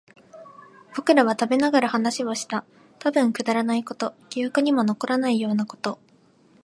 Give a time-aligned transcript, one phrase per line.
[0.95, 2.65] 僕らは食べながら話をした。
[2.97, 5.99] たぶんくだらないこと、記憶にも残らないようなこと。